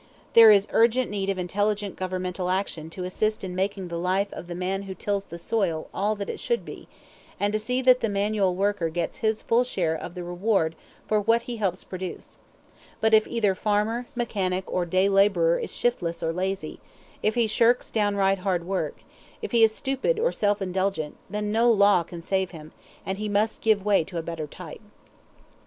[0.33, 4.47] There is urgent need of intelligent governmental action to assist in making the life of
[4.47, 6.87] the man who tills the soil all that it should be,
[7.39, 10.73] and to see that the manual worker gets his full share of the reward
[11.05, 12.39] for what he helps produce;
[12.99, 16.79] but if either farmer, mechanic, or day laborer is shiftless or lazy,
[17.21, 19.03] if he shirks downright hard work,
[19.43, 22.71] if he is stupid or self indulgent, then no law can save him,
[23.05, 24.81] and he must give way to a better type.